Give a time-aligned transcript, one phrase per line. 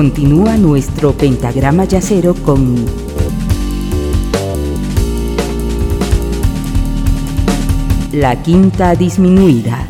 [0.00, 2.86] Continúa nuestro pentagrama yacero con
[8.10, 9.86] la quinta disminuida.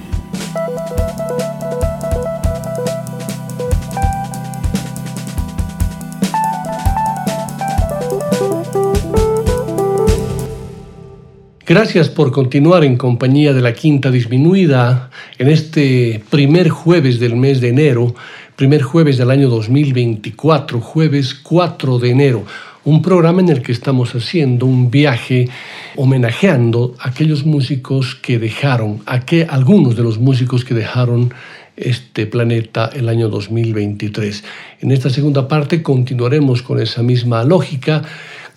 [11.71, 15.09] Gracias por continuar en compañía de la Quinta Disminuida
[15.39, 18.13] en este primer jueves del mes de enero,
[18.61, 22.45] primer jueves del año 2024, jueves 4 de enero,
[22.85, 25.49] un programa en el que estamos haciendo un viaje
[25.97, 31.33] homenajeando a aquellos músicos que dejaron, a que, algunos de los músicos que dejaron
[31.75, 34.45] este planeta el año 2023.
[34.83, 38.03] En esta segunda parte continuaremos con esa misma lógica,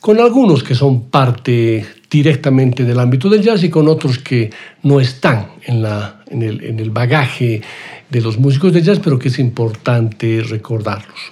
[0.02, 4.50] con algunos que son parte directamente del ámbito del jazz y con otros que
[4.84, 7.62] no están en, la, en, el, en el bagaje
[8.10, 11.32] de los músicos de jazz, pero que es importante recordarlos.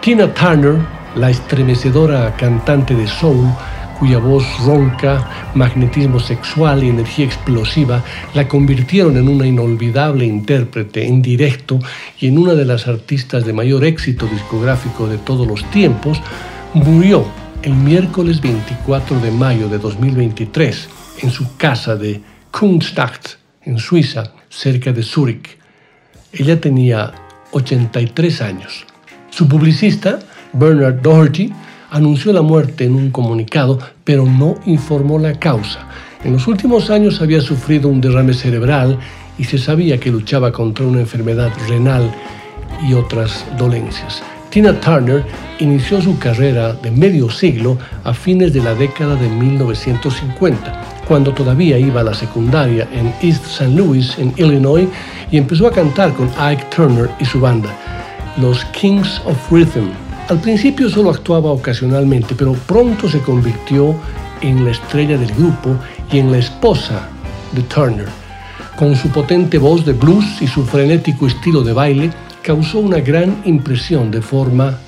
[0.00, 3.48] Tina Turner la estremecedora cantante de soul,
[3.98, 11.22] cuya voz ronca, magnetismo sexual y energía explosiva la convirtieron en una inolvidable intérprete en
[11.22, 11.78] directo
[12.20, 16.20] y en una de las artistas de mayor éxito discográfico de todos los tiempos,
[16.74, 17.26] murió
[17.62, 20.88] el miércoles 24 de mayo de 2023
[21.22, 25.58] en su casa de Kunstadt, en Suiza, cerca de Zúrich.
[26.32, 27.12] Ella tenía
[27.52, 28.84] 83 años.
[29.30, 30.18] Su publicista,
[30.52, 31.52] Bernard Doherty,
[31.90, 35.88] anunció la muerte en un comunicado, pero no informó la causa.
[36.24, 38.98] En los últimos años había sufrido un derrame cerebral
[39.38, 42.10] y se sabía que luchaba contra una enfermedad renal
[42.88, 44.22] y otras dolencias.
[44.50, 45.24] Tina Turner
[45.58, 51.78] inició su carrera de medio siglo a fines de la década de 1950, cuando todavía
[51.78, 53.74] iba a la secundaria en East St.
[53.74, 54.88] Louis, en Illinois,
[55.30, 57.68] y empezó a cantar con Ike Turner y su banda,
[58.40, 59.90] los Kings of Rhythm,
[60.28, 63.94] al principio solo actuaba ocasionalmente, pero pronto se convirtió
[64.40, 65.76] en la estrella del grupo
[66.10, 67.08] y en la esposa
[67.52, 68.08] de Turner.
[68.76, 72.10] Con su potente voz de blues y su frenético estilo de baile,
[72.42, 74.78] causó una gran impresión de forma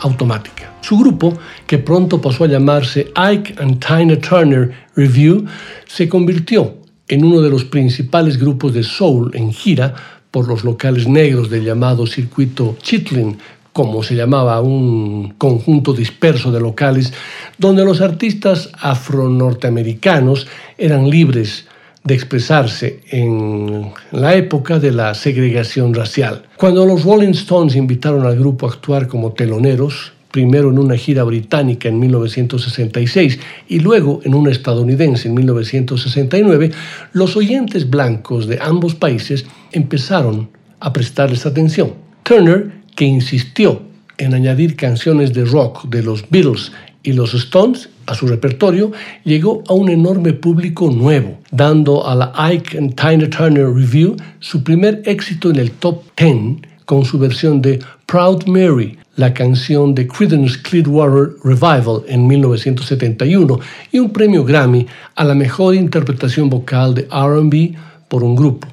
[0.00, 0.72] automática.
[0.80, 1.36] Su grupo,
[1.66, 5.44] que pronto pasó a llamarse Ike and Tina Turner Review,
[5.86, 6.74] se convirtió
[7.08, 9.94] en uno de los principales grupos de soul en gira
[10.30, 13.38] por los locales negros del llamado circuito Chitlin,
[13.76, 17.12] como se llamaba, un conjunto disperso de locales
[17.58, 20.46] donde los artistas afro-norteamericanos
[20.78, 21.66] eran libres
[22.02, 26.44] de expresarse en la época de la segregación racial.
[26.56, 31.22] Cuando los Rolling Stones invitaron al grupo a actuar como teloneros, primero en una gira
[31.24, 33.38] británica en 1966
[33.68, 36.70] y luego en una estadounidense en 1969,
[37.12, 40.48] los oyentes blancos de ambos países empezaron
[40.80, 41.92] a prestarles atención.
[42.22, 43.82] Turner que insistió
[44.18, 48.90] en añadir canciones de rock de los Beatles y los Stones a su repertorio,
[49.24, 54.64] llegó a un enorme público nuevo, dando a la Ike and Tina Turner Review su
[54.64, 60.06] primer éxito en el top 10 con su versión de Proud Mary, la canción de
[60.06, 63.58] Creedence Clearwater Revival en 1971
[63.92, 67.76] y un premio Grammy a la mejor interpretación vocal de RB
[68.08, 68.68] por un grupo.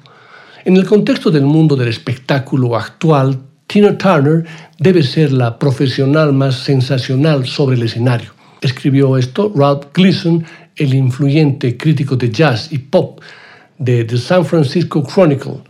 [0.66, 3.38] En el contexto del mundo del espectáculo actual,
[3.73, 4.45] Tina Turner
[4.78, 8.29] debe ser la profesional más sensacional sobre el escenario.
[8.61, 10.45] Escribió esto Ralph Gleason,
[10.75, 13.19] el influyente crítico de jazz y pop
[13.79, 15.63] de The San Francisco Chronicle,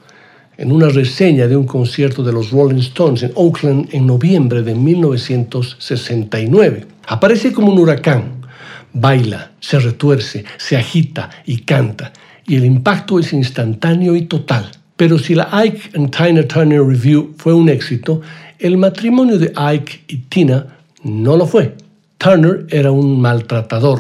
[0.58, 4.76] en una reseña de un concierto de los Rolling Stones en Oakland en noviembre de
[4.76, 6.86] 1969.
[7.08, 8.42] Aparece como un huracán,
[8.92, 12.12] baila, se retuerce, se agita y canta,
[12.46, 14.70] y el impacto es instantáneo y total.
[15.04, 18.22] Pero si la Ike and Tina Turner Review fue un éxito,
[18.58, 21.76] el matrimonio de Ike y Tina no lo fue.
[22.18, 24.00] Turner era un maltratador.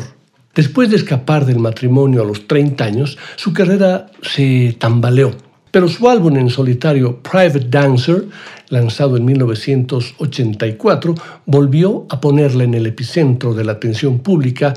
[0.55, 5.35] Después de escapar del matrimonio a los 30 años, su carrera se tambaleó.
[5.71, 8.23] Pero su álbum en solitario Private Dancer,
[8.69, 11.15] lanzado en 1984,
[11.45, 14.73] volvió a ponerla en el epicentro de la atención pública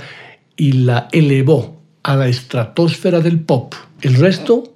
[0.56, 3.76] y la elevó a la estratosfera del pop.
[4.02, 4.72] El resto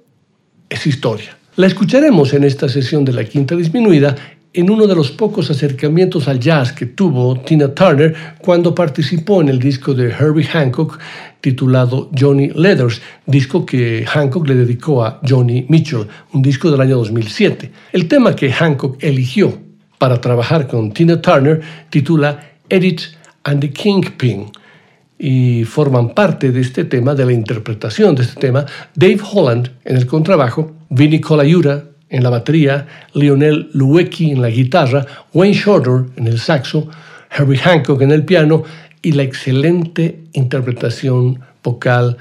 [0.69, 1.40] es historia.
[1.57, 4.15] La escucharemos en esta sesión de la quinta disminuida
[4.53, 9.49] en uno de los pocos acercamientos al jazz que tuvo Tina Turner cuando participó en
[9.49, 10.97] el disco de Herbie Hancock
[11.41, 16.97] titulado Johnny Leathers, disco que Hancock le dedicó a Johnny Mitchell, un disco del año
[16.97, 17.69] 2007.
[17.91, 19.57] El tema que Hancock eligió
[19.97, 21.59] para trabajar con Tina Turner
[21.89, 22.39] titula
[22.69, 23.01] Edith
[23.43, 24.45] and the Kingpin
[25.19, 28.65] y forman parte de este tema, de la interpretación de este tema,
[28.95, 35.05] Dave Holland en el contrabajo, Vinny Colaiuta en la batería, Lionel Luecki en la guitarra,
[35.33, 36.89] Wayne Shorter en el saxo,
[37.31, 38.63] Herbie Hancock en el piano
[39.01, 42.17] y la excelente interpretación vocal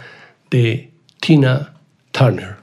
[0.51, 0.91] de
[1.21, 1.75] Tina
[2.13, 2.60] Turner.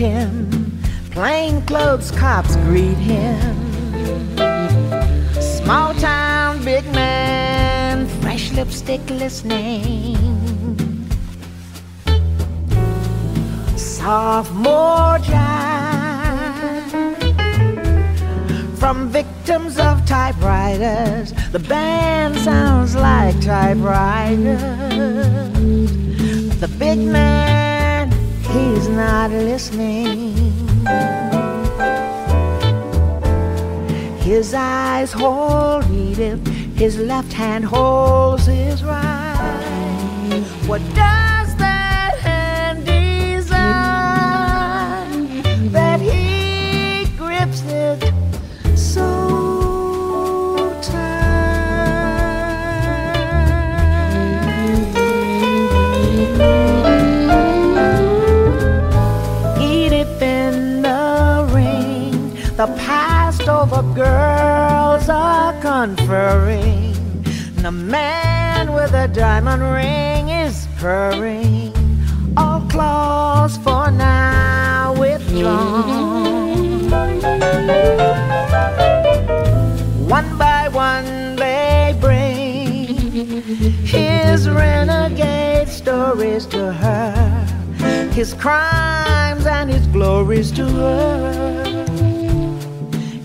[0.00, 0.80] Him,
[1.10, 3.54] plainclothes cops greet him.
[5.38, 10.16] Small town big man, fresh lipstick listening.
[13.76, 15.98] Sophomore jive
[18.78, 21.34] from victims of typewriters.
[21.52, 24.62] The band sounds like typewriters.
[26.58, 27.69] The big man
[28.52, 30.34] he's not listening.
[34.18, 40.44] His eyes hold Edith, his left hand holds his right.
[40.66, 41.29] What does
[63.94, 66.94] girls are conferring.
[67.56, 71.72] And the man with a diamond ring is purring.
[72.36, 76.90] All claws for now withdrawn.
[80.08, 82.86] One by one they bring
[83.84, 87.46] his renegade stories to her,
[88.12, 91.79] his crimes and his glories to her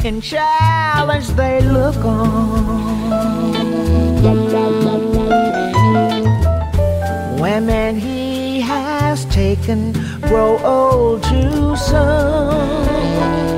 [0.06, 3.10] in challenge they look on.
[7.40, 13.55] Women he has taken grow old too soon.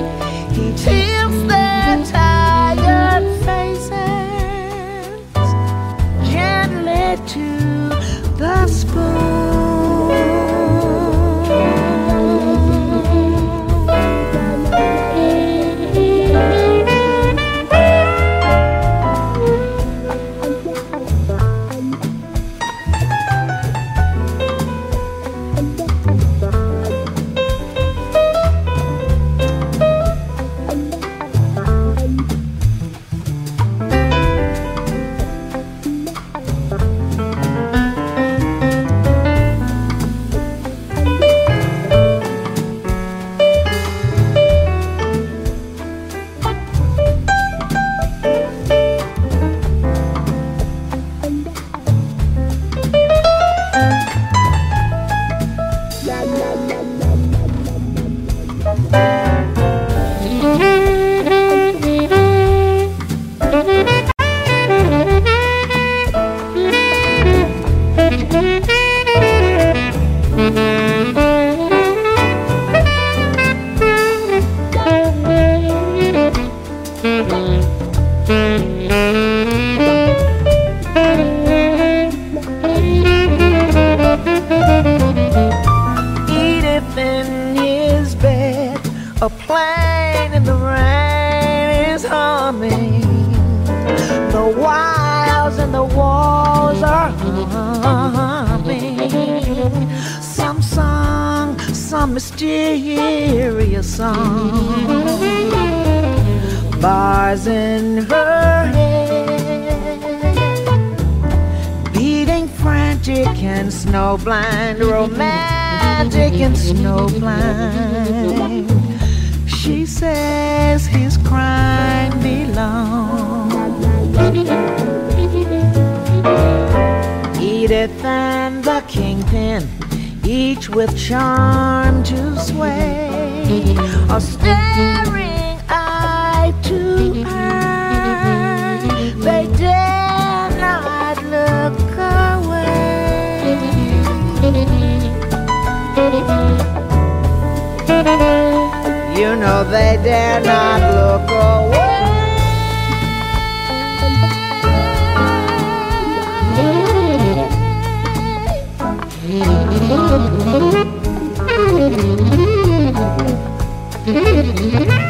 [164.08, 165.08] Una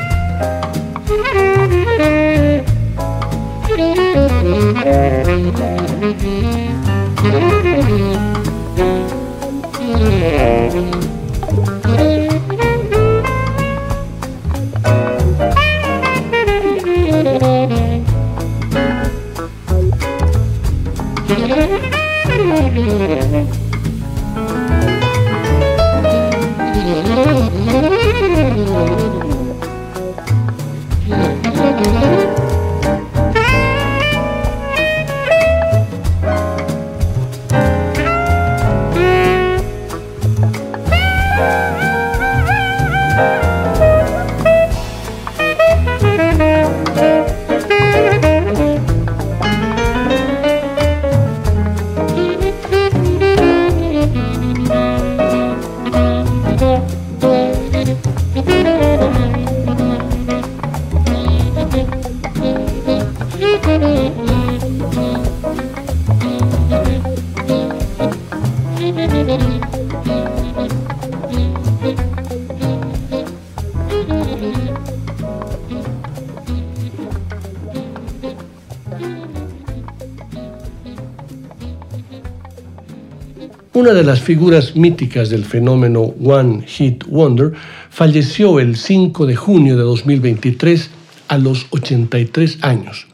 [83.97, 87.53] de las figuras míticas del fenómeno One Hit Wonder
[87.89, 90.91] falleció el 5 de junio de 2023
[91.29, 93.07] a los 83 años.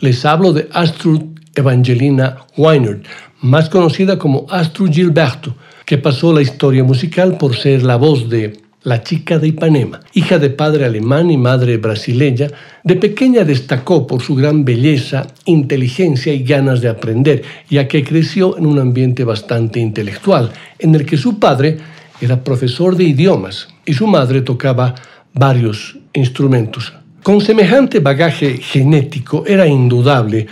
[0.00, 1.22] Les hablo de Astrud
[1.54, 3.06] Evangelina Weinert,
[3.42, 5.54] más conocida como Astrud Gilberto,
[5.86, 10.38] que pasó la historia musical por ser la voz de la chica de Ipanema, hija
[10.38, 12.48] de padre alemán y madre brasileña,
[12.84, 18.58] de pequeña destacó por su gran belleza, inteligencia y ganas de aprender, ya que creció
[18.58, 21.78] en un ambiente bastante intelectual, en el que su padre
[22.20, 24.94] era profesor de idiomas y su madre tocaba
[25.32, 26.92] varios instrumentos.
[27.22, 30.46] Con semejante bagaje genético era indudable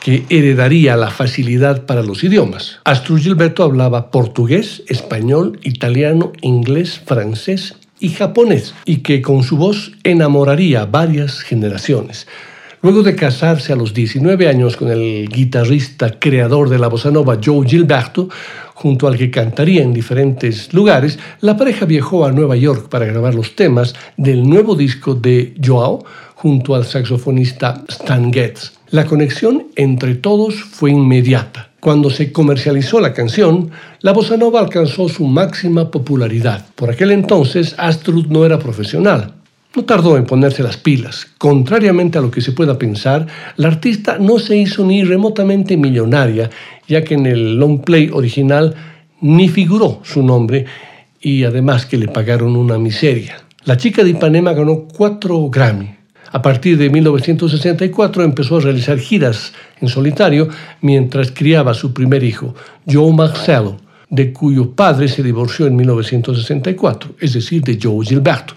[0.00, 2.78] que heredaría la facilidad para los idiomas.
[2.84, 9.92] Astrid Gilberto hablaba portugués, español, italiano, inglés, francés y japonés, y que con su voz
[10.04, 12.26] enamoraría varias generaciones.
[12.82, 17.38] Luego de casarse a los 19 años con el guitarrista creador de la bossa nova
[17.42, 18.28] Joe Gilberto,
[18.74, 23.34] junto al que cantaría en diferentes lugares, la pareja viajó a Nueva York para grabar
[23.34, 28.75] los temas del nuevo disco de Joao junto al saxofonista Stan Getz.
[28.90, 31.70] La conexión entre todos fue inmediata.
[31.80, 36.66] Cuando se comercializó la canción, la bossa nova alcanzó su máxima popularidad.
[36.76, 39.34] Por aquel entonces, Astrud no era profesional.
[39.74, 41.26] No tardó en ponerse las pilas.
[41.36, 43.26] Contrariamente a lo que se pueda pensar,
[43.56, 46.48] la artista no se hizo ni remotamente millonaria,
[46.86, 48.74] ya que en el long play original
[49.20, 50.64] ni figuró su nombre
[51.20, 53.38] y además que le pagaron una miseria.
[53.64, 55.95] La chica de Ipanema ganó cuatro Grammy,
[56.32, 60.48] a partir de 1964 empezó a realizar giras en solitario
[60.80, 62.54] mientras criaba a su primer hijo,
[62.86, 63.76] Joe Marcelo,
[64.08, 68.54] de cuyo padre se divorció en 1964, es decir, de Joe Gilberto.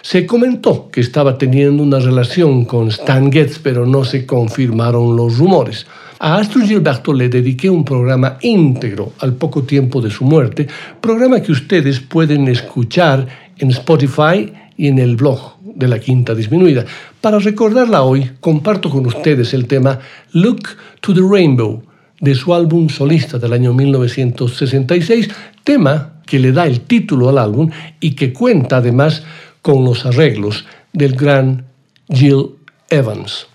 [0.00, 5.38] Se comentó que estaba teniendo una relación con Stan Getz, pero no se confirmaron los
[5.38, 5.86] rumores.
[6.18, 10.66] A Astro Gilberto le dediqué un programa íntegro al poco tiempo de su muerte,
[11.00, 13.26] programa que ustedes pueden escuchar
[13.58, 14.52] en Spotify
[14.82, 16.84] y en el blog de la quinta disminuida.
[17.20, 20.00] Para recordarla hoy, comparto con ustedes el tema
[20.32, 20.70] Look
[21.00, 21.84] to the Rainbow
[22.18, 25.28] de su álbum solista del año 1966,
[25.62, 27.70] tema que le da el título al álbum
[28.00, 29.22] y que cuenta además
[29.62, 31.64] con los arreglos del gran
[32.12, 32.56] Jill
[32.90, 33.51] Evans.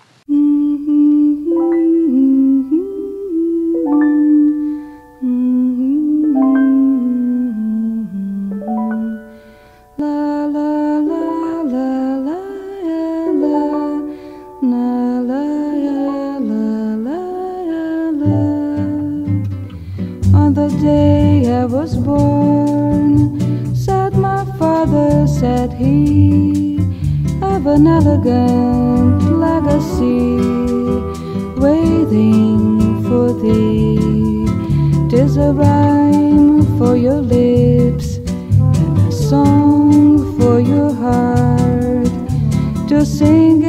[24.67, 26.77] father, said he,
[27.53, 30.25] of an elegant legacy
[31.65, 34.45] waiting for thee.
[35.09, 38.17] Tis a rhyme for your lips
[38.79, 39.91] and a song
[40.38, 42.13] for your heart
[42.89, 43.66] to sing.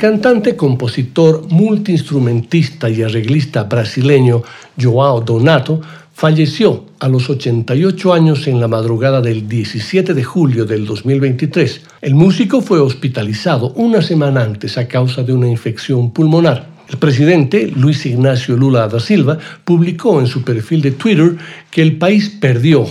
[0.00, 4.42] Cantante, compositor, multiinstrumentista y arreglista brasileño
[4.80, 5.82] Joao Donato
[6.14, 11.82] falleció a los 88 años en la madrugada del 17 de julio del 2023.
[12.00, 16.66] El músico fue hospitalizado una semana antes a causa de una infección pulmonar.
[16.88, 19.36] El presidente Luis Ignacio Lula da Silva
[19.66, 21.36] publicó en su perfil de Twitter
[21.70, 22.86] que el país perdió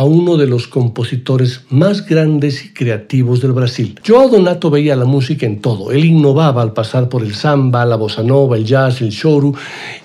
[0.00, 4.00] a uno de los compositores más grandes y creativos del Brasil.
[4.02, 5.92] Joao Donato veía la música en todo.
[5.92, 9.52] Él innovaba al pasar por el samba, la bossa nova, el jazz, el choro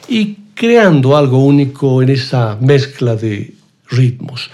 [0.09, 3.53] y creando algo único en esa mezcla de
[3.87, 4.49] ritmos.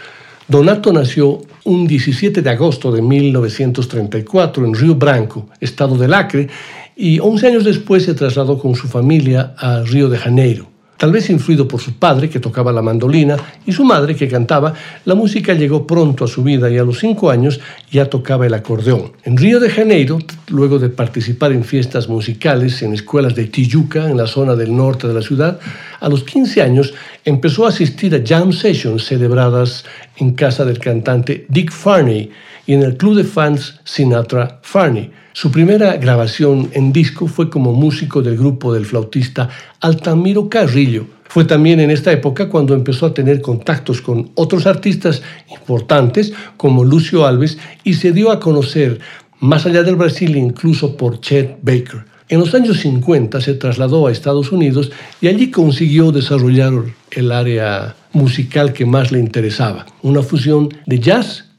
[0.48, 6.50] Donato nació un 17 de agosto de 1934 en Río Branco, estado del Acre,
[6.96, 10.71] y 11 años después se trasladó con su familia a Río de Janeiro.
[11.02, 13.36] Tal vez influido por su padre, que tocaba la mandolina,
[13.66, 17.00] y su madre, que cantaba, la música llegó pronto a su vida y a los
[17.00, 17.60] cinco años
[17.90, 19.12] ya tocaba el acordeón.
[19.24, 24.18] En Río de Janeiro, luego de participar en fiestas musicales en escuelas de Tijuca, en
[24.18, 25.60] la zona del norte de la ciudad,
[26.00, 26.94] a los 15 años
[27.26, 29.84] empezó a asistir a jam sessions celebradas
[30.22, 32.30] en casa del cantante Dick Farney
[32.68, 35.12] y en el club de fans Sinatra Farney.
[35.34, 41.08] Su primera grabación en disco fue como músico del grupo del flautista Altamiro Carrillo.
[41.24, 46.84] Fue también en esta época cuando empezó a tener contactos con otros artistas importantes como
[46.84, 49.00] Lucio Alves y se dio a conocer
[49.40, 52.11] más allá del Brasil incluso por Chet Baker.
[52.32, 54.90] En los años 50 se trasladó a Estados Unidos
[55.20, 56.72] y allí consiguió desarrollar
[57.12, 61.50] el área musical que más le interesaba, una fusión de jazz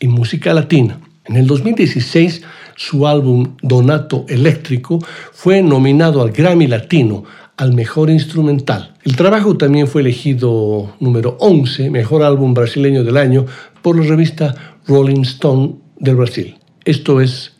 [0.00, 0.98] y música latina.
[1.24, 2.42] En el 2016
[2.74, 4.98] su álbum Donato Eléctrico
[5.32, 7.22] fue nominado al Grammy Latino
[7.56, 8.96] al mejor instrumental.
[9.04, 13.46] El trabajo también fue elegido número 11, mejor álbum brasileño del año,
[13.82, 16.56] por la revista Rolling Stone del Brasil.
[16.84, 17.52] Esto es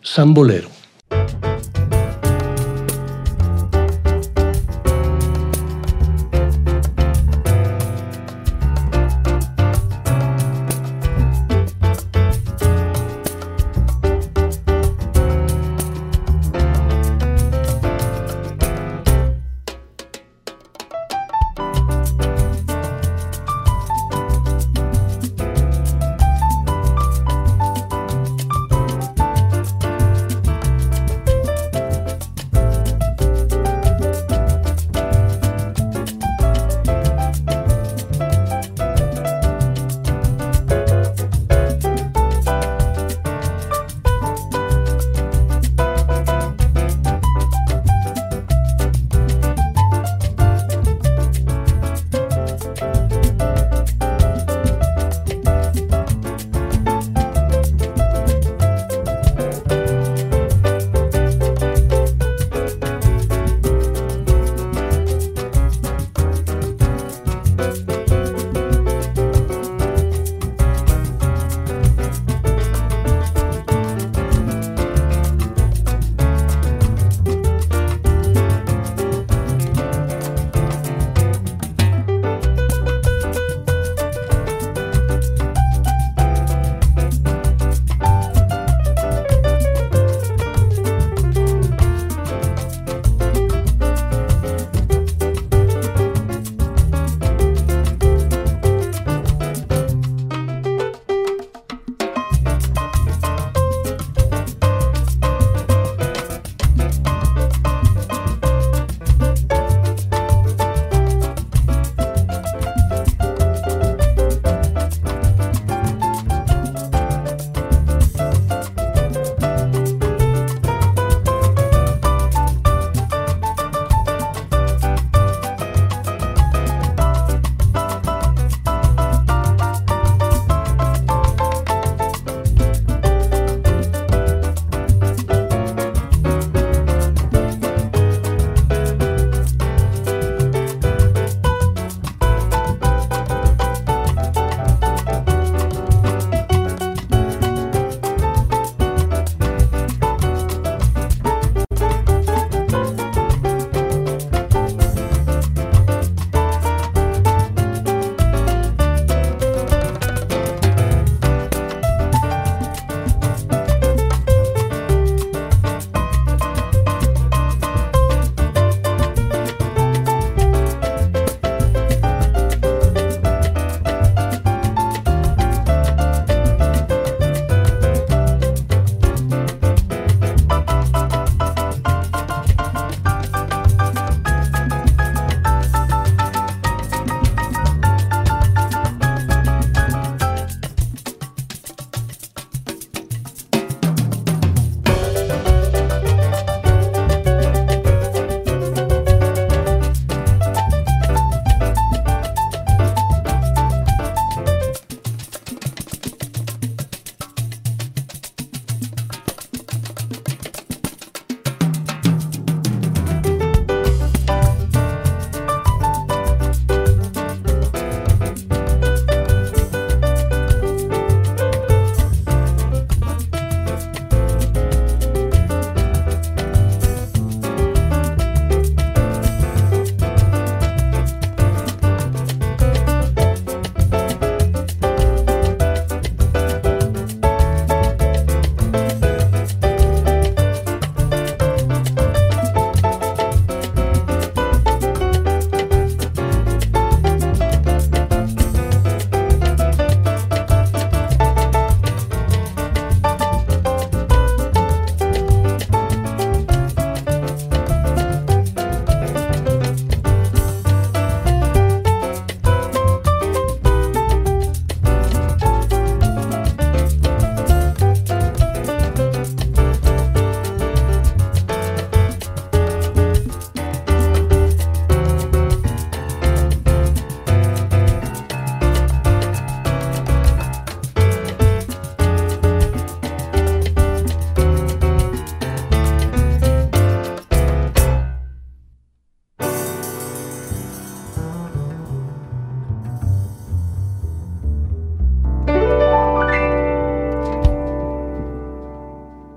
[0.00, 0.75] Sambolero.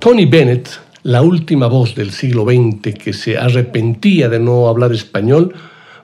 [0.10, 0.68] Tony Bennett,
[1.04, 5.54] la última voz del siglo XX que se arrepentía de no hablar español,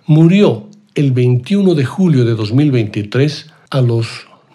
[0.06, 4.08] murió el 21 de julio de 2023 a los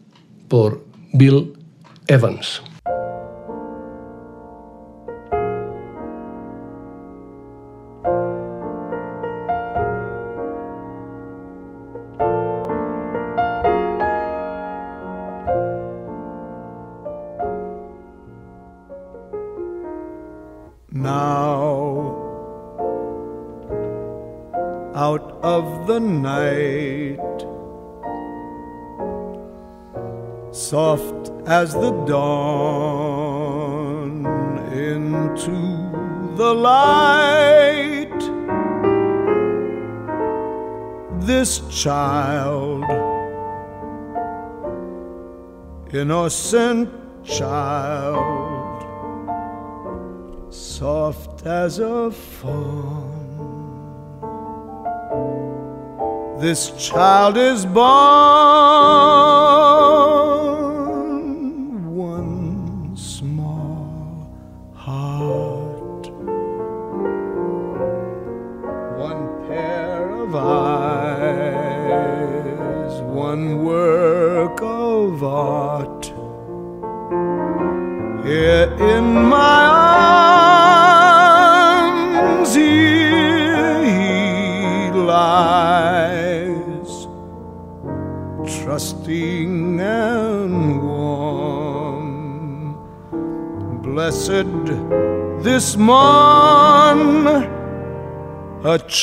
[0.48, 1.54] por Bill
[2.08, 2.62] Evans.
[31.48, 32.66] As the dawn
[34.74, 35.52] into
[36.36, 38.20] the light.
[41.22, 42.84] This child,
[45.94, 46.90] innocent
[47.24, 48.84] child,
[50.54, 53.16] soft as a fawn
[56.38, 57.86] this child is born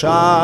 [0.05, 0.42] a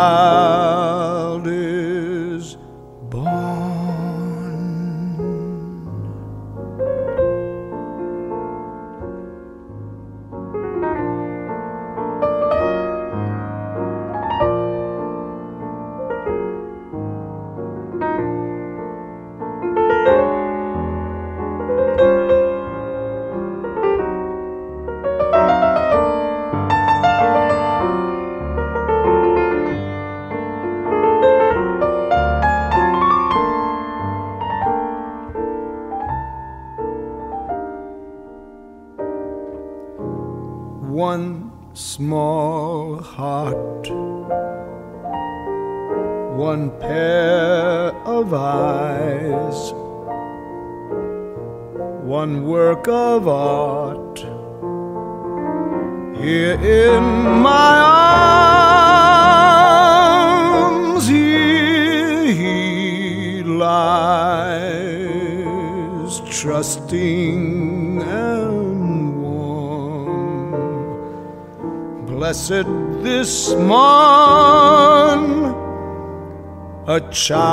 [77.00, 77.47] child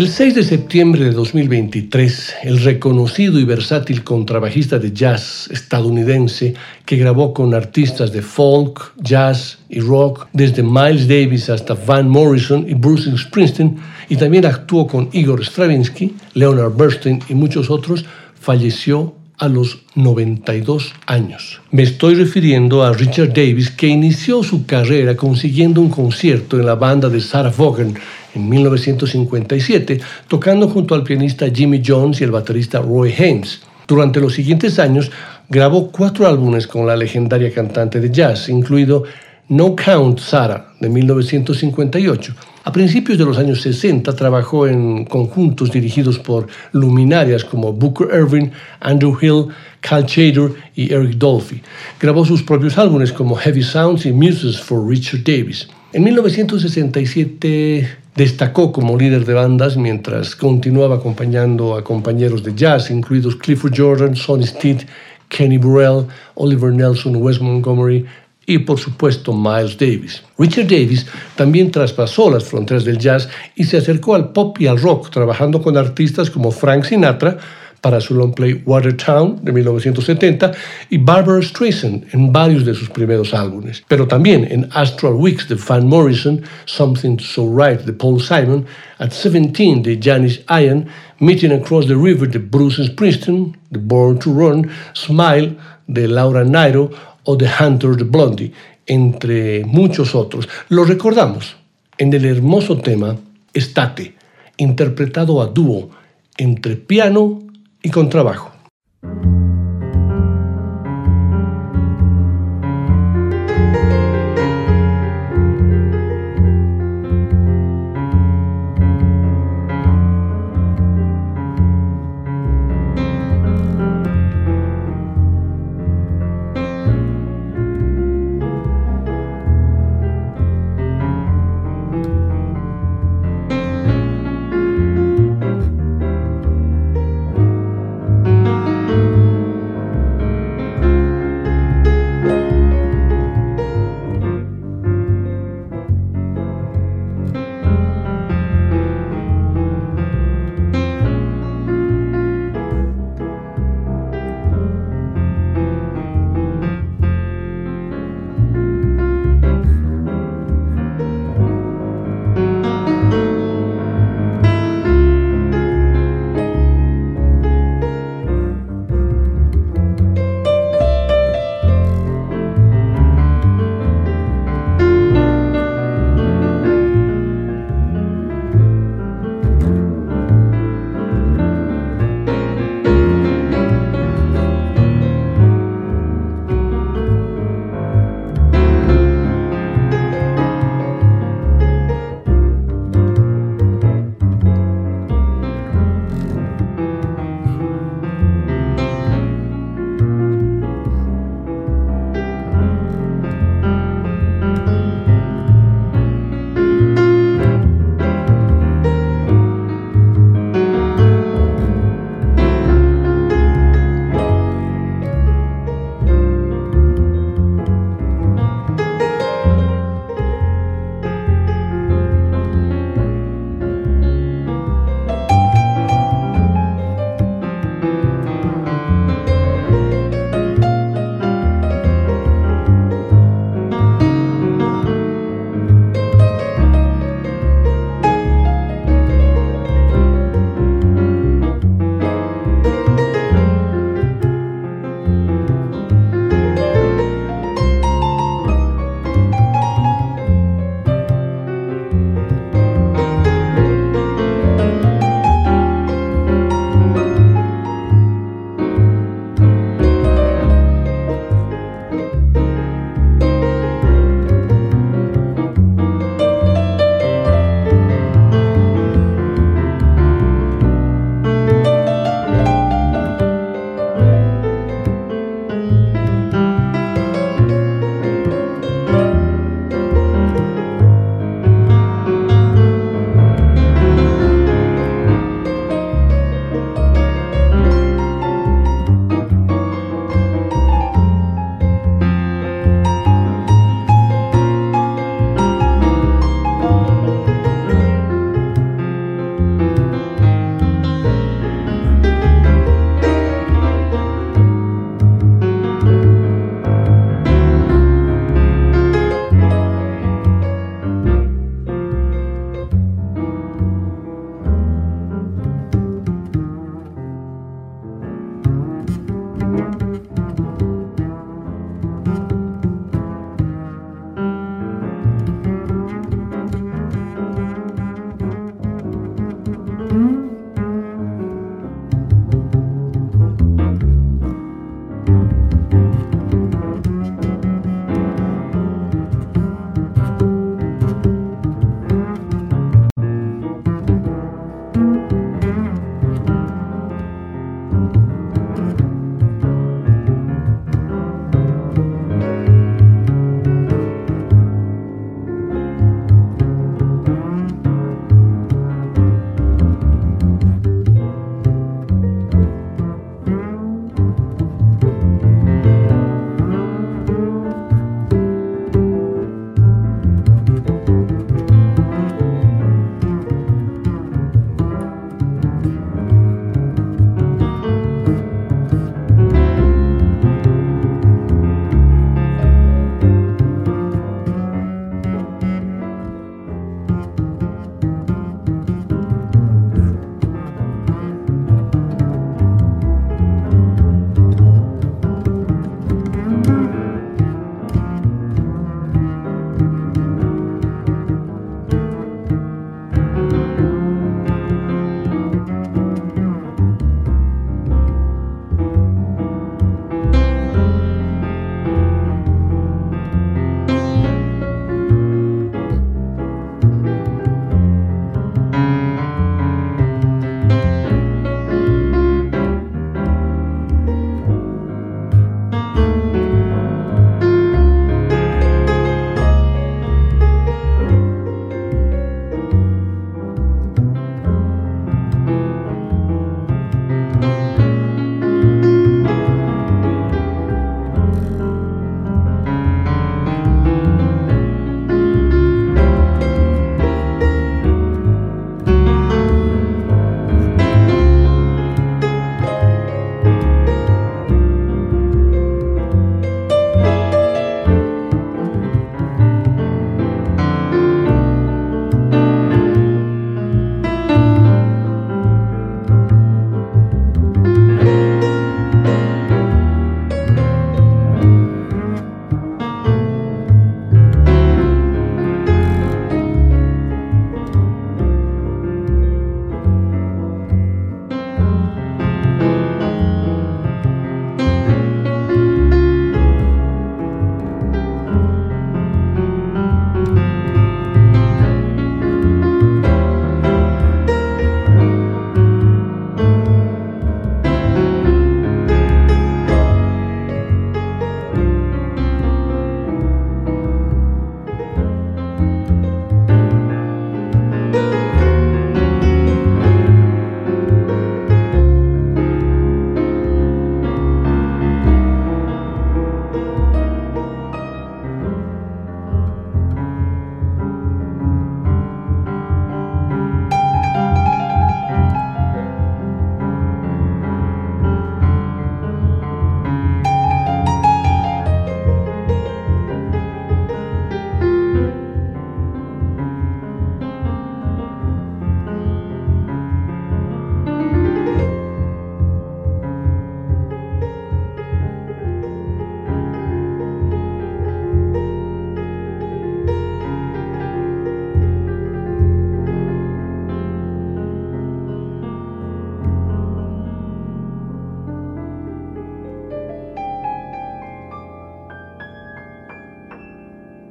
[0.00, 6.54] El 6 de septiembre de 2023, el reconocido y versátil contrabajista de jazz estadounidense
[6.86, 12.64] que grabó con artistas de folk, jazz y rock, desde Miles Davis hasta Van Morrison
[12.66, 13.76] y Bruce Springsteen,
[14.08, 18.06] y también actuó con Igor Stravinsky, Leonard Bernstein y muchos otros,
[18.40, 21.60] falleció a los 92 años.
[21.72, 26.74] Me estoy refiriendo a Richard Davis, que inició su carrera consiguiendo un concierto en la
[26.74, 27.94] banda de Sarah Vaughan
[28.34, 33.62] en 1957, tocando junto al pianista Jimmy Jones y el baterista Roy Haynes.
[33.86, 35.10] Durante los siguientes años
[35.48, 39.02] grabó cuatro álbumes con la legendaria cantante de jazz, incluido
[39.48, 42.34] No Count Sarah de 1958.
[42.62, 48.50] A principios de los años 60 trabajó en conjuntos dirigidos por luminarias como Booker Irving,
[48.80, 49.46] Andrew Hill,
[49.80, 51.62] Cal Chader y Eric Dolphy.
[51.98, 55.68] Grabó sus propios álbumes como Heavy Sounds y Muses for Richard Davis.
[55.92, 63.34] En 1967 destacó como líder de bandas mientras continuaba acompañando a compañeros de jazz, incluidos
[63.34, 64.82] Clifford Jordan, Sonny Stitt,
[65.28, 68.06] Kenny Burrell, Oliver Nelson, Wes Montgomery
[68.46, 70.22] y por supuesto Miles Davis.
[70.38, 74.80] Richard Davis también traspasó las fronteras del jazz y se acercó al pop y al
[74.80, 77.36] rock, trabajando con artistas como Frank Sinatra,
[77.80, 80.52] para su long play Watertown de 1970
[80.90, 85.54] y Barbara Streisand en varios de sus primeros álbumes, pero también en Astral Weeks de
[85.54, 88.66] Van Morrison, Something So Right de Paul Simon,
[88.98, 90.86] At 17 de Janis Ian,
[91.18, 96.90] Meeting Across the River de Bruce Springsteen, The Born to Run, Smile de Laura Nairo
[97.24, 98.52] o The Hunter de Blondie,
[98.86, 100.48] entre muchos otros.
[100.68, 101.56] Lo recordamos
[101.98, 103.16] en el hermoso tema
[103.52, 104.14] Estate,
[104.56, 105.90] interpretado a dúo
[106.36, 107.49] entre piano
[107.82, 108.52] y con trabajo.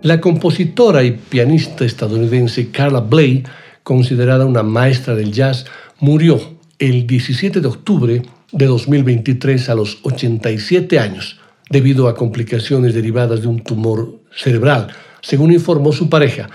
[0.09, 3.43] La compositora y pianista estadounidense Carla Bley,
[3.83, 5.67] considerada una maestra del jazz,
[5.99, 6.41] murió
[6.79, 11.39] el 17 de octubre de 2023 a los 87 años
[11.69, 14.87] debido a complicaciones derivadas de un tumor cerebral,
[15.21, 16.49] según informó su pareja,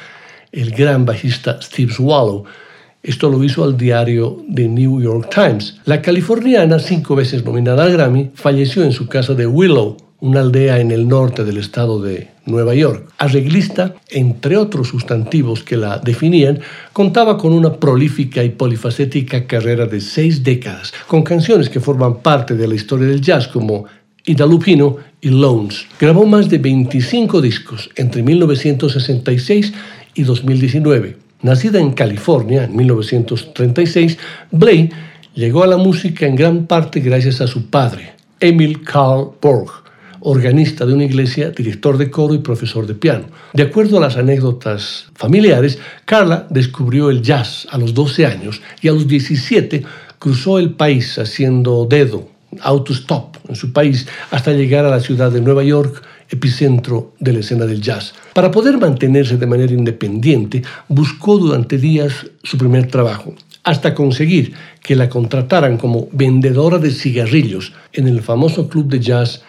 [0.50, 2.42] el gran bajista Steve Swallow.
[3.04, 5.76] Esto lo hizo al diario The New York Times.
[5.84, 10.80] La californiana, cinco veces nominada al Grammy, falleció en su casa de Willow, una aldea
[10.80, 13.10] en el norte del estado de Nueva York.
[13.18, 16.60] Arreglista, entre otros sustantivos que la definían,
[16.92, 22.54] contaba con una prolífica y polifacética carrera de seis décadas, con canciones que forman parte
[22.54, 23.86] de la historia del jazz como
[24.26, 25.86] Ida Lupino y Lones.
[25.98, 29.72] Grabó más de 25 discos entre 1966
[30.14, 31.16] y 2019.
[31.42, 34.18] Nacida en California en 1936,
[34.50, 34.90] Blay
[35.34, 39.83] llegó a la música en gran parte gracias a su padre, Emil Karl Borg
[40.24, 43.26] organista de una iglesia, director de coro y profesor de piano.
[43.52, 48.88] De acuerdo a las anécdotas familiares, Carla descubrió el jazz a los 12 años y
[48.88, 49.84] a los 17
[50.18, 52.28] cruzó el país haciendo dedo,
[52.62, 57.40] autostop en su país hasta llegar a la ciudad de Nueva York, epicentro de la
[57.40, 58.14] escena del jazz.
[58.32, 64.96] Para poder mantenerse de manera independiente, buscó durante días su primer trabajo, hasta conseguir que
[64.96, 69.42] la contrataran como vendedora de cigarrillos en el famoso club de jazz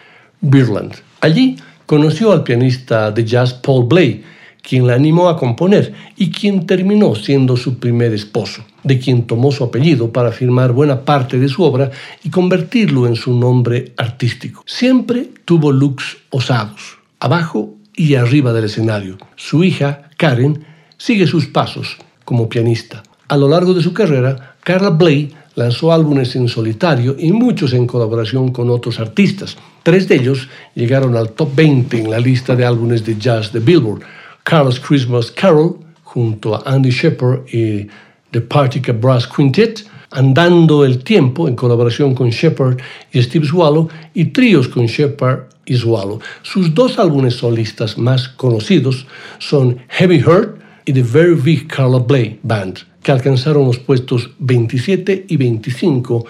[0.45, 0.93] Birland.
[1.21, 4.23] Allí conoció al pianista de jazz Paul Bley,
[4.61, 9.51] quien la animó a componer y quien terminó siendo su primer esposo, de quien tomó
[9.51, 11.91] su apellido para firmar buena parte de su obra
[12.23, 14.63] y convertirlo en su nombre artístico.
[14.65, 19.17] Siempre tuvo looks osados, abajo y arriba del escenario.
[19.35, 20.65] Su hija, Karen,
[20.97, 23.03] sigue sus pasos como pianista.
[23.27, 27.87] A lo largo de su carrera, Carla Bley lanzó álbumes en solitario y muchos en
[27.87, 29.57] colaboración con otros artistas.
[29.83, 33.59] Tres de ellos llegaron al top 20 en la lista de álbumes de jazz de
[33.59, 34.01] Billboard.
[34.43, 37.87] Carlos Christmas Carol, junto a Andy Shepard y
[38.31, 42.77] The Partica Brass Quintet, Andando el Tiempo, en colaboración con Shepard
[43.11, 46.19] y Steve Swallow, y tríos con Shepard y Swallow.
[46.41, 49.07] Sus dos álbumes solistas más conocidos
[49.39, 55.25] son Heavy Heart y The Very Big Carla Bley Band, que alcanzaron los puestos 27
[55.27, 56.25] y 25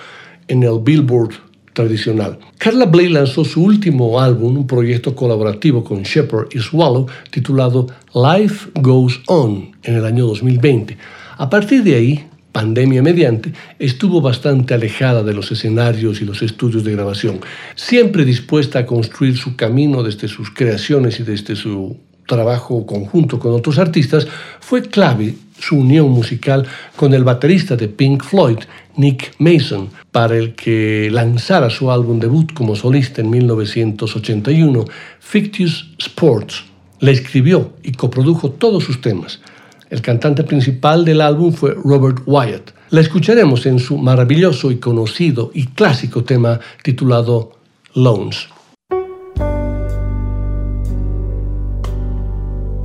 [0.48, 1.34] en el Billboard
[1.74, 2.40] tradicional.
[2.58, 8.72] Carla Bley lanzó su último álbum, un proyecto colaborativo con Shepard y Swallow, titulado Life
[8.76, 10.98] Goes On, en el año 2020.
[11.38, 16.86] A partir de ahí, pandemia mediante, estuvo bastante alejada de los escenarios y los estudios
[16.86, 17.42] de grabación,
[17.76, 21.98] siempre dispuesta a construir su camino desde sus creaciones y desde su
[22.28, 24.28] trabajo conjunto con otros artistas,
[24.60, 26.66] fue clave su unión musical
[26.96, 28.60] con el baterista de Pink Floyd,
[28.98, 34.86] Nick Mason, para el que lanzara su álbum debut como solista en 1981,
[35.20, 36.66] Fictitious Sports.
[37.00, 39.42] Le escribió y coprodujo todos sus temas.
[39.90, 42.72] El cantante principal del álbum fue Robert Wyatt.
[42.90, 47.52] La escucharemos en su maravilloso y conocido y clásico tema titulado
[47.94, 48.55] Loans.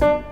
[0.01, 0.30] Thank you.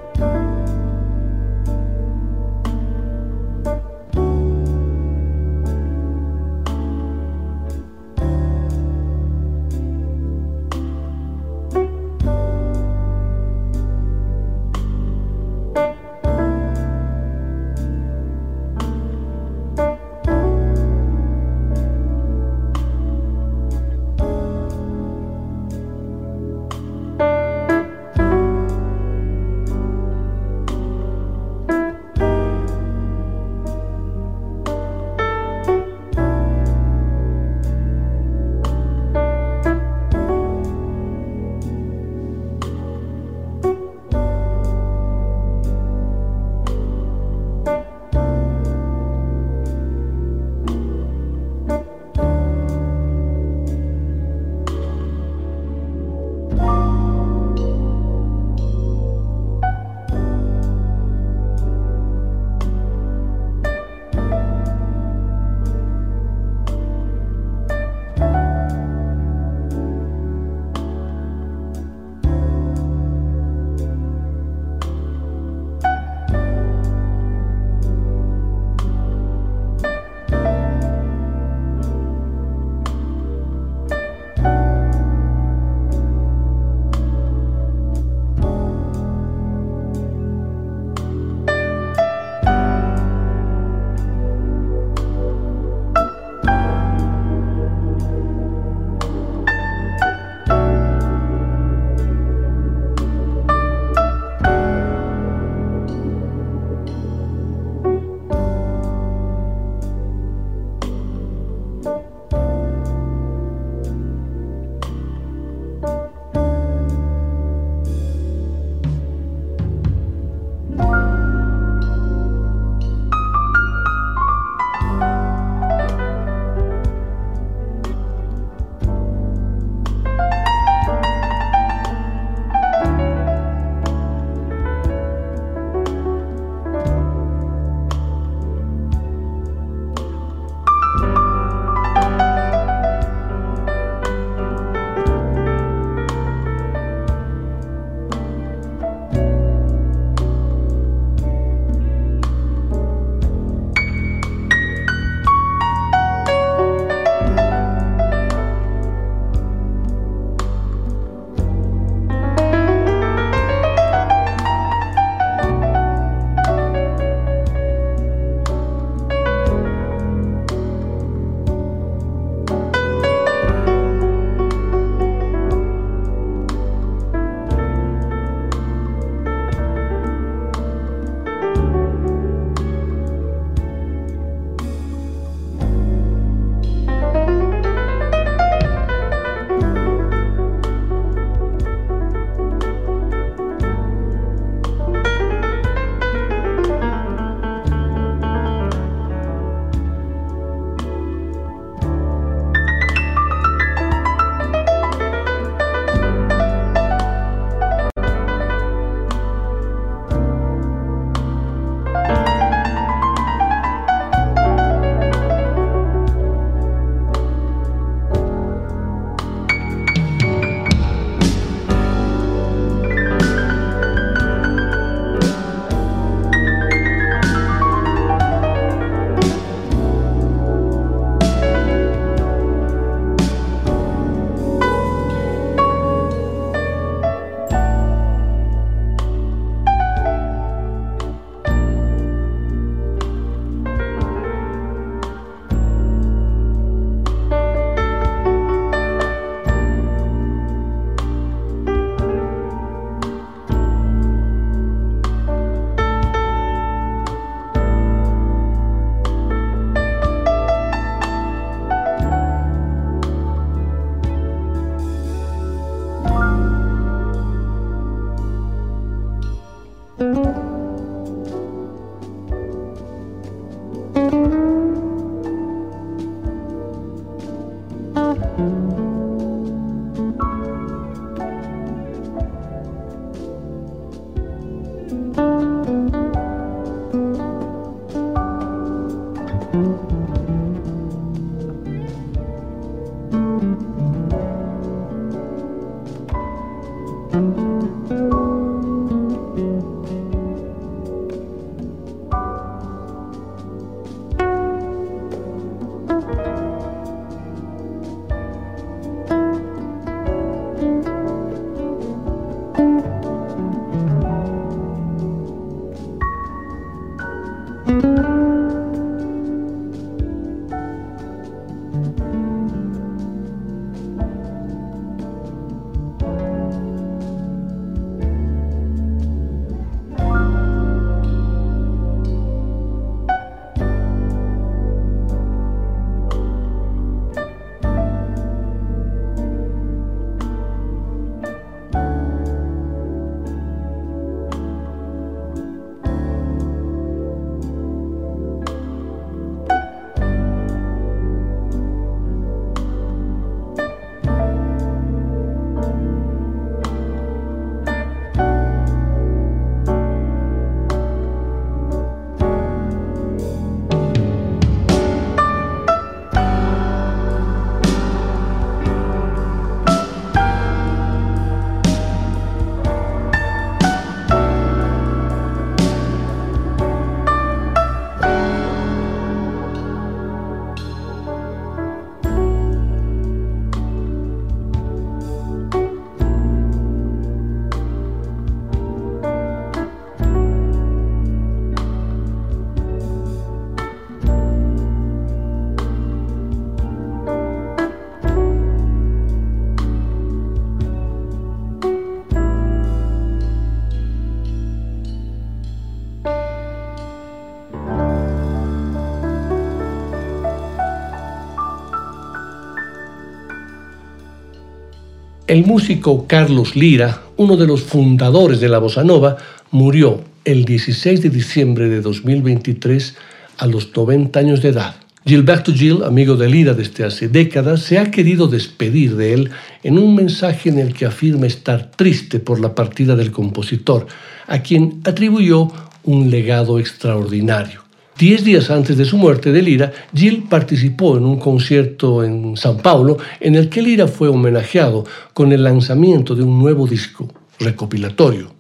[415.28, 419.18] El músico Carlos Lira, uno de los fundadores de la bossa nova,
[419.50, 422.96] murió el 16 de diciembre de 2023
[423.36, 424.76] a los 90 años de edad.
[425.04, 429.30] Gilberto Gil, amigo de Lira desde hace décadas, se ha querido despedir de él
[429.62, 433.86] en un mensaje en el que afirma estar triste por la partida del compositor,
[434.28, 435.52] a quien atribuyó
[435.84, 437.67] un legado extraordinario.
[437.99, 442.59] Diez días antes de su muerte de Lira, Gil participó en un concierto en San
[442.59, 447.09] Paulo en el que Lira fue homenajeado con el lanzamiento de un nuevo disco
[447.40, 448.32] recopilatorio,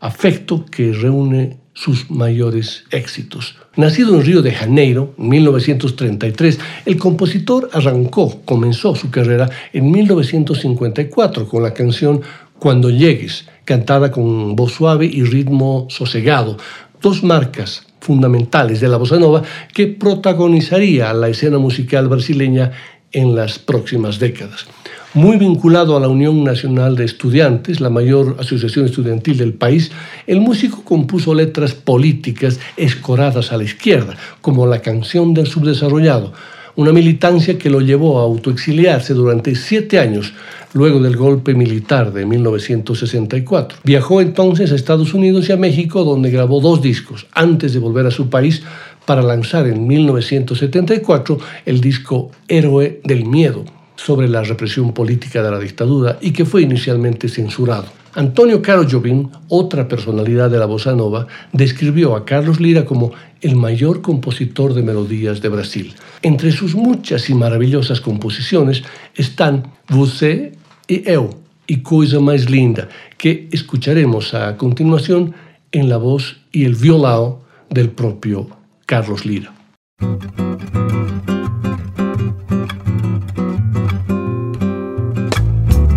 [0.00, 3.54] afecto que reúne sus mayores éxitos.
[3.76, 11.48] Nacido en Río de Janeiro en 1933, el compositor arrancó, comenzó su carrera en 1954
[11.48, 12.20] con la canción
[12.58, 16.56] Cuando llegues, cantada con voz suave y ritmo sosegado,
[17.00, 19.42] dos marcas fundamentales de la bossa nova
[19.72, 22.70] que protagonizaría la escena musical brasileña
[23.12, 24.66] en las próximas décadas.
[25.14, 29.92] Muy vinculado a la Unión Nacional de Estudiantes, la mayor asociación estudiantil del país,
[30.26, 36.32] el músico compuso letras políticas escoradas a la izquierda, como la canción del subdesarrollado,
[36.76, 40.32] una militancia que lo llevó a autoexiliarse durante siete años
[40.72, 43.78] luego del golpe militar de 1964.
[43.84, 48.06] Viajó entonces a Estados Unidos y a México, donde grabó dos discos, antes de volver
[48.06, 48.62] a su país
[49.06, 53.64] para lanzar en 1974 el disco Héroe del Miedo,
[53.96, 58.03] sobre la represión política de la dictadura y que fue inicialmente censurado.
[58.16, 63.56] Antonio Caro Jobim, otra personalidad de la bossa nova, describió a Carlos Lira como el
[63.56, 65.94] mayor compositor de melodías de Brasil.
[66.22, 68.84] Entre sus muchas y maravillosas composiciones
[69.14, 70.52] están Você
[70.86, 71.30] y Eu
[71.66, 72.88] y Coisa Más Linda,
[73.18, 75.34] que escucharemos a continuación
[75.72, 78.48] en la voz y el violao del propio
[78.86, 79.52] Carlos Lira.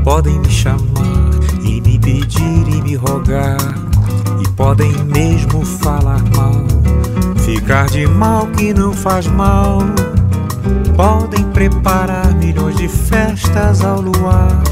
[0.03, 1.16] Podem me chamar
[1.67, 3.57] e me pedir e me rogar,
[4.41, 6.63] e podem mesmo falar mal,
[7.43, 9.79] ficar de mal que não faz mal.
[10.95, 14.63] Podem preparar milhões de festas ao luar.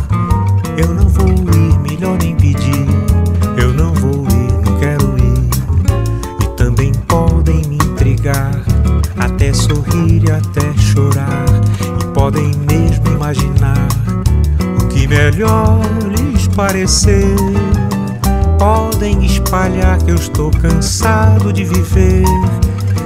[0.75, 2.87] Eu não vou ir, melhor nem pedir.
[3.57, 6.43] Eu não vou ir, não quero ir.
[6.43, 8.51] E também podem me intrigar,
[9.17, 11.45] até sorrir e até chorar.
[12.01, 13.87] E podem mesmo imaginar
[14.81, 15.79] o que melhor
[16.09, 16.24] lhes
[16.55, 17.35] parecer.
[18.57, 22.23] Podem espalhar que eu estou cansado de viver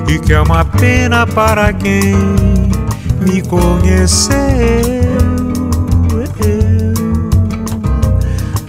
[0.07, 2.15] e que é uma pena para quem
[3.21, 4.37] me conheceu.
[6.45, 6.93] Eu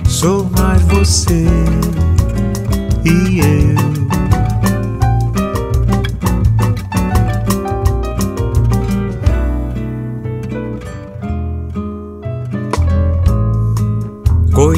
[0.09, 1.47] sou mais você
[3.05, 4.10] e eu.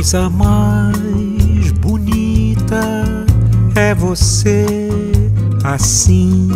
[0.03, 3.05] Coisa mais bonita
[3.77, 4.67] é você
[5.63, 6.49] assim.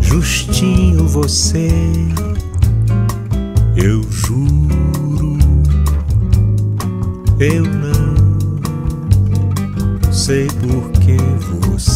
[0.00, 1.68] Justinho você,
[3.76, 5.38] eu juro,
[7.38, 8.14] eu não
[10.10, 11.18] sei por que
[11.68, 11.93] você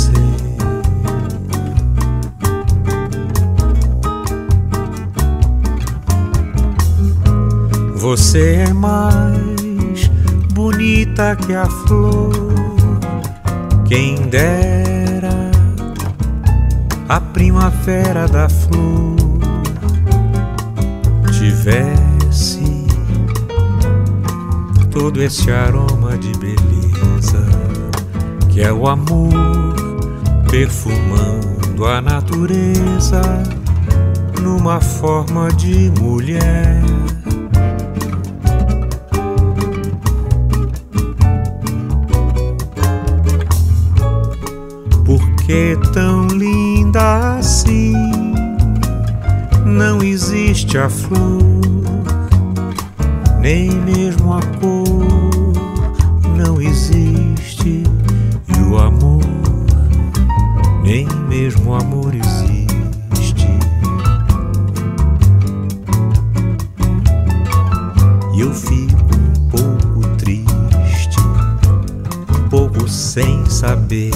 [8.09, 10.09] Você é mais
[10.55, 12.33] bonita que a flor.
[13.87, 15.51] Quem dera
[17.07, 19.15] a primavera da flor
[21.39, 22.87] tivesse
[24.91, 27.47] todo esse aroma de beleza
[28.49, 29.35] que é o amor
[30.51, 33.21] perfumando a natureza
[34.41, 36.83] numa forma de mulher.
[45.49, 47.95] Que tão linda assim
[49.65, 51.63] não existe a flor,
[53.41, 55.55] nem mesmo a cor
[56.37, 57.83] não existe
[58.47, 59.23] e o amor,
[60.83, 63.49] nem mesmo o amor existe.
[68.35, 71.19] E eu fico um pouco triste,
[72.39, 74.11] um pouco sem saber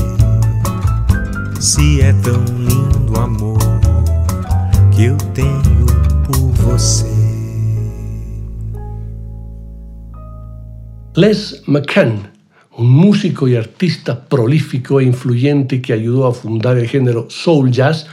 [11.15, 12.31] Les McCann,
[12.79, 18.07] un músico y artista prolífico e influyente que ayudó a fundar el género soul jazz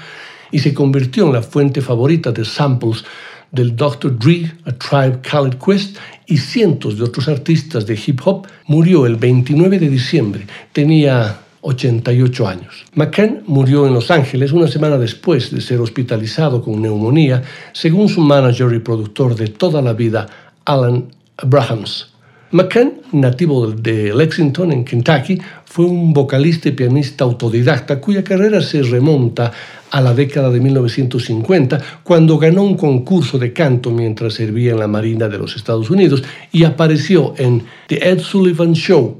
[0.51, 3.05] y se convirtió en la fuente favorita de samples
[3.53, 4.19] del Dr.
[4.19, 5.95] Dre, A Tribe Called Quest
[6.27, 10.45] y cientos de otros artistas de hip hop, murió el 29 de diciembre.
[10.73, 12.85] Tenía 88 años.
[12.95, 18.19] McCann murió en Los Ángeles una semana después de ser hospitalizado con neumonía, según su
[18.19, 20.27] manager y productor de toda la vida,
[20.65, 21.05] Alan
[21.37, 22.08] Abrahams.
[22.51, 28.81] McCann, nativo de Lexington, en Kentucky, fue un vocalista y pianista autodidacta cuya carrera se
[28.81, 29.51] remonta
[29.91, 34.87] a la década de 1950, cuando ganó un concurso de canto mientras servía en la
[34.87, 39.17] Marina de los Estados Unidos y apareció en The Ed Sullivan Show,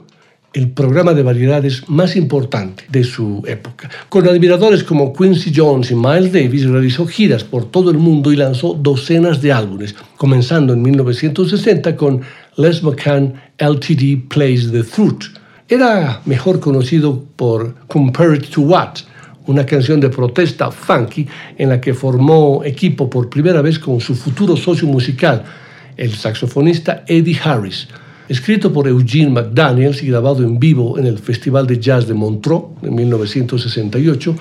[0.53, 3.89] el programa de variedades más importante de su época.
[4.09, 8.35] Con admiradores como Quincy Jones y Miles Davis realizó giras por todo el mundo y
[8.35, 12.21] lanzó docenas de álbumes, comenzando en 1960 con
[12.59, 15.23] Les McCann LTD Plays the Fruit.
[15.69, 18.99] Era mejor conocido por Compared to What,
[19.47, 21.25] una canción de protesta funky
[21.57, 25.45] en la que formó equipo por primera vez con su futuro socio musical,
[25.95, 27.87] el saxofonista Eddie Harris
[28.27, 32.65] escrito por Eugene McDaniels y grabado en vivo en el Festival de Jazz de Montreux
[32.83, 34.35] en 1968,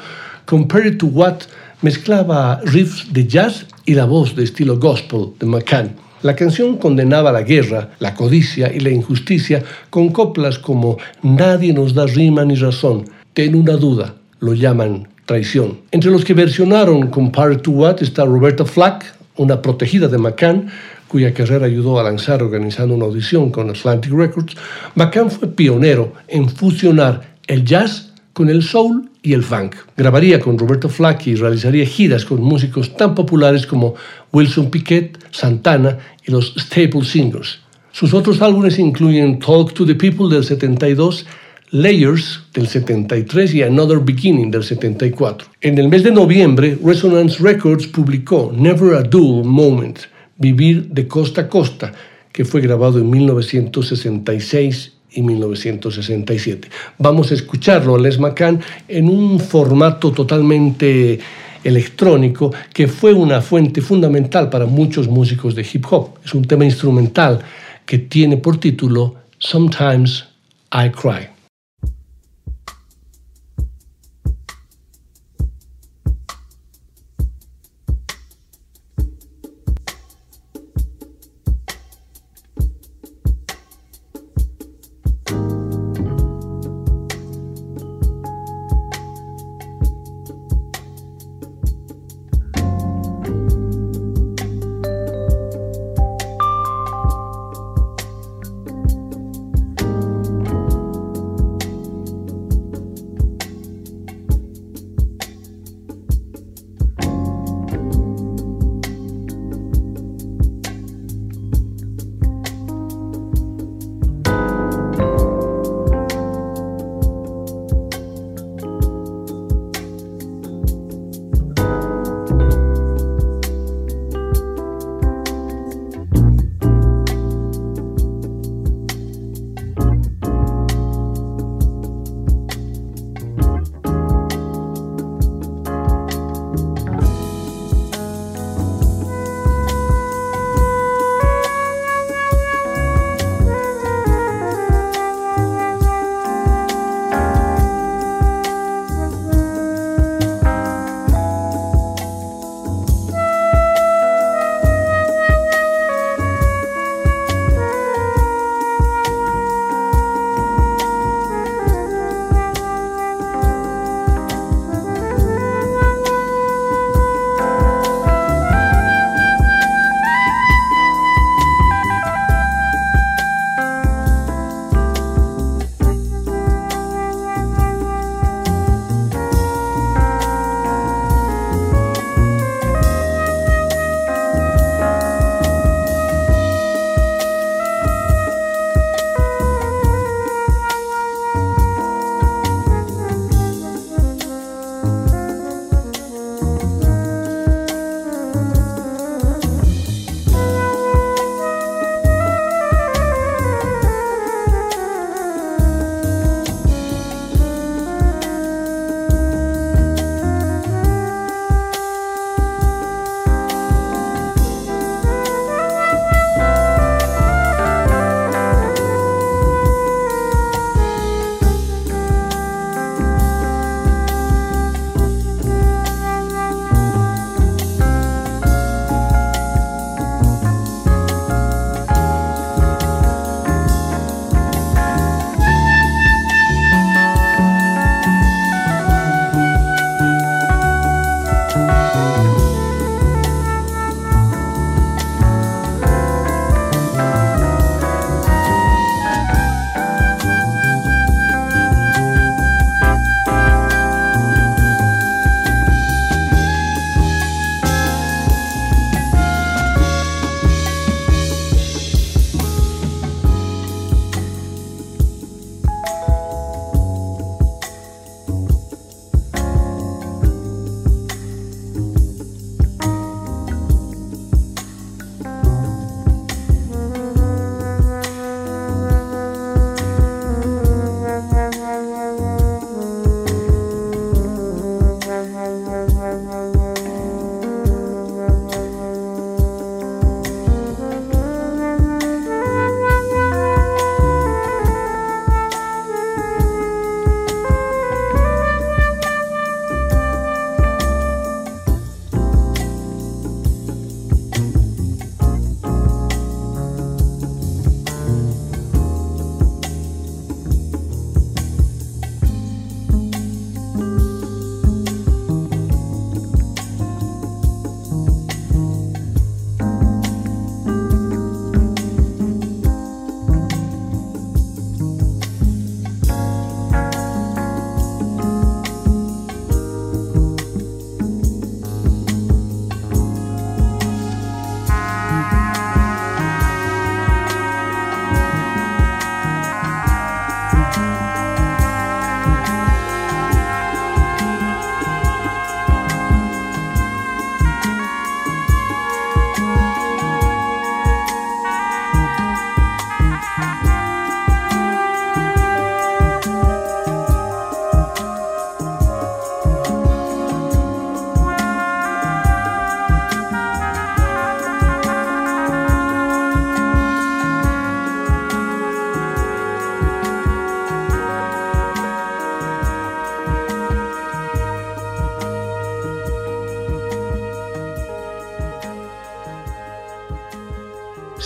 [0.45, 1.43] Compared to What
[1.83, 6.08] mezclaba riffs de jazz y la voz de estilo gospel de McCann.
[6.23, 11.95] La canción condenaba la guerra, la codicia y la injusticia con coplas como Nadie nos
[11.95, 13.05] da rima ni razón,
[13.35, 15.79] ten una duda, lo llaman traición.
[15.93, 20.69] Entre los que versionaron Compared to What está Roberta Flack, una protegida de McCann,
[21.07, 24.57] cuya carrera ayudó a lanzar organizando una audición con Atlantic Records,
[24.95, 28.08] McCann fue pionero en fusionar el jazz
[28.39, 29.75] con el soul y el funk.
[29.97, 33.97] Grabaría con Roberto Flack y realizaría giras con músicos tan populares como
[34.33, 37.59] Wilson Piquet, Santana y los Staple Singers.
[37.91, 41.27] Sus otros álbumes incluyen Talk to the People del 72,
[41.73, 45.49] Layers del 73 y Another Beginning del 74.
[45.61, 49.99] En el mes de noviembre, Resonance Records publicó Never a Dull Moment,
[50.37, 51.93] Vivir de costa a costa,
[52.33, 56.69] que fue grabado en 1966 y 1967.
[56.99, 61.19] Vamos a escucharlo a Les McCann en un formato totalmente
[61.65, 66.19] electrónico que fue una fuente fundamental para muchos músicos de hip hop.
[66.25, 67.41] Es un tema instrumental
[67.85, 70.27] que tiene por título Sometimes
[70.73, 71.38] I Cry.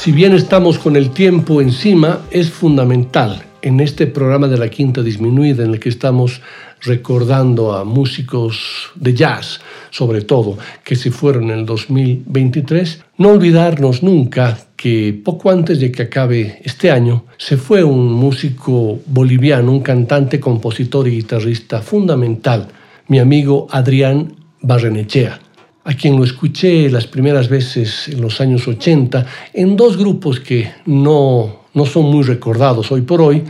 [0.03, 5.01] Si bien estamos con el tiempo encima, es fundamental en este programa de la Quinta
[5.01, 6.43] Disminuida en el que estamos
[6.81, 14.03] recordando a músicos de jazz, sobre todo, que se fueron en el 2023, no olvidarnos
[14.03, 19.83] nunca que poco antes de que acabe este año se fue un músico boliviano, un
[19.83, 22.67] cantante, compositor y guitarrista fundamental,
[23.07, 25.42] mi amigo Adrián Barrenechea
[25.85, 30.71] a quien lo escuché las primeras veces en los años 80 en dos grupos que
[30.87, 33.43] no, no son muy recordados hoy por hoy,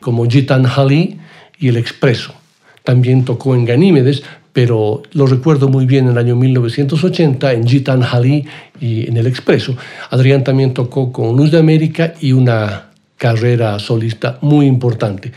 [0.00, 1.18] como Gitan Hali
[1.58, 2.34] y El Expreso.
[2.82, 4.22] También tocó en Ganímedes,
[4.52, 8.44] pero lo recuerdo muy bien en el año 1980 en Gitan Hali
[8.80, 9.76] y en El Expreso.
[10.10, 15.32] Adrián también tocó con Luz de América y una carrera solista muy importante.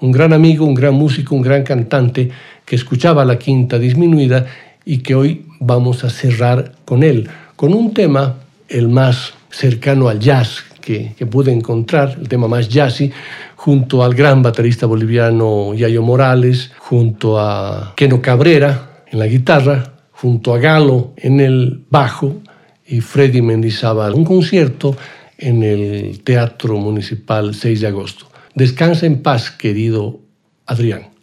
[0.00, 2.30] Un gran amigo, un gran músico, un gran cantante
[2.64, 4.46] que escuchaba la quinta disminuida
[4.84, 8.36] y que hoy vamos a cerrar con él, con un tema,
[8.68, 13.10] el más cercano al jazz que, pude encontrar, el tema más jazzy,
[13.56, 20.54] junto al gran baterista boliviano Yayo Morales, junto a Keno Cabrera en la guitarra, junto
[20.54, 22.42] a Galo en el bajo
[22.86, 24.12] y Freddy Mendizábal.
[24.12, 24.96] Un concierto
[25.38, 28.26] en el Teatro Municipal 6 de agosto.
[28.54, 30.20] Descansa en paz, querido
[30.66, 31.13] Adrián.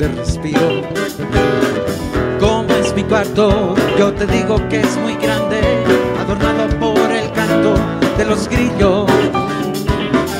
[0.00, 0.82] Dónde respiro.
[2.38, 3.74] ¿Cómo es mi cuarto?
[3.98, 5.60] Yo te digo que es muy grande,
[6.18, 7.74] adornado por el canto
[8.16, 9.10] de los grillos.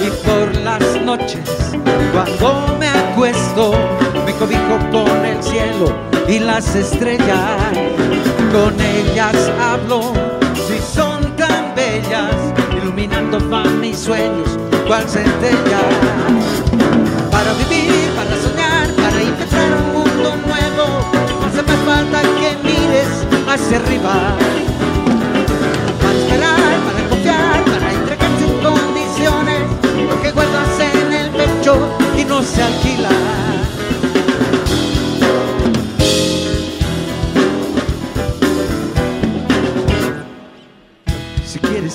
[0.03, 1.77] Y por las noches,
[2.13, 3.73] cuando me acuesto,
[4.25, 5.95] me cobijo con el cielo
[6.27, 7.51] y las estrellas.
[8.53, 10.13] Con ellas hablo,
[10.55, 12.35] si son tan bellas
[12.83, 15.81] iluminando van mis sueños, cual centella.
[17.31, 18.00] Para vivir,
[23.51, 24.37] hacia arriba.
[26.01, 29.61] Para esperar, para confiar, para entregar sin condiciones,
[30.09, 33.11] lo que guardas en el pecho y no se alquila.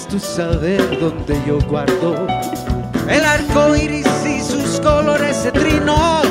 [0.09, 2.27] tú saber dónde yo guardo
[3.09, 6.27] el arco iris y sus colores cetrinos.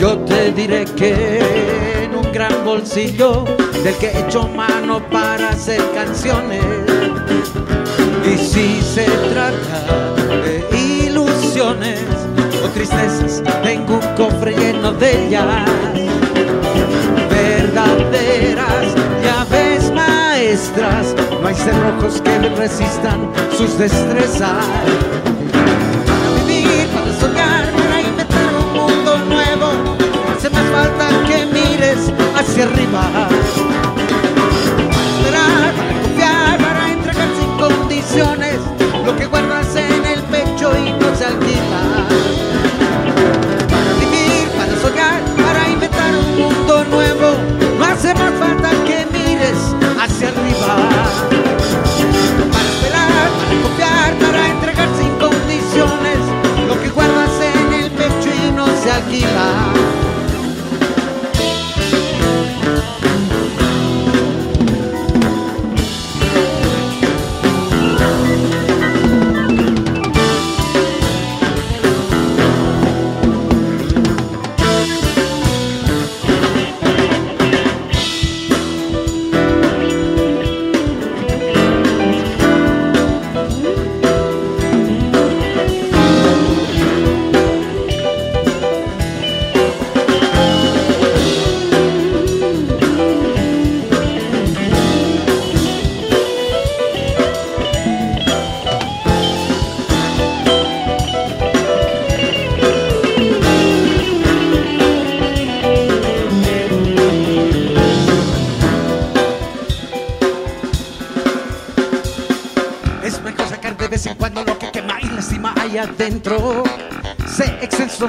[0.00, 2.05] Yo te diré que en
[2.36, 3.46] gran bolsillo
[3.82, 6.62] del que he hecho mano para hacer canciones.
[8.30, 10.12] Y si se trata
[10.44, 11.98] de ilusiones
[12.62, 15.46] o tristezas, tengo un cofre lleno de ellas,
[17.30, 18.84] verdaderas
[19.24, 24.62] llaves maestras no hay cerrojos que resistan sus destrezas.
[32.56, 32.88] Para esperar,
[35.74, 38.58] para confiar, para entregar sin condiciones.
[39.04, 42.08] Lo que guardas en el pecho y no se alquila.
[43.68, 47.36] Para vivir, para soñar, para inventar un mundo nuevo,
[47.78, 49.58] no hace más falta que mires
[50.00, 51.06] hacia arriba.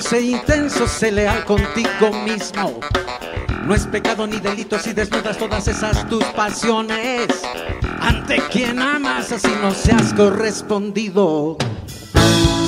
[0.01, 2.79] Sé intenso, sé leal contigo mismo.
[3.65, 7.27] No es pecado ni delito si desnudas todas esas tus pasiones.
[7.99, 11.57] Ante quien amas, así no seas correspondido.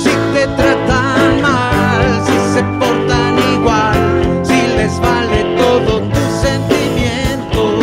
[0.02, 7.78] Si te tratan mal si se portan igual, si les vale todo tu sentimiento,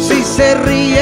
[0.00, 0.99] si se ríen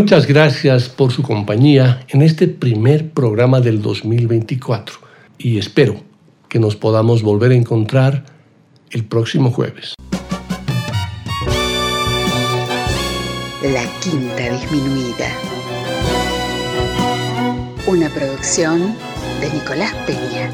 [0.00, 4.94] Muchas gracias por su compañía en este primer programa del 2024
[5.36, 6.00] y espero
[6.48, 8.24] que nos podamos volver a encontrar
[8.92, 9.94] el próximo jueves.
[13.62, 15.28] La Quinta Disminuida.
[17.86, 18.94] Una producción
[19.42, 20.50] de Nicolás Peña.